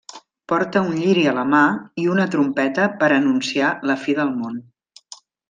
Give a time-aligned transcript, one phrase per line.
[0.51, 1.59] Porta un lliri a la mà
[2.05, 4.59] i una trompeta per anunciar la fi del Món.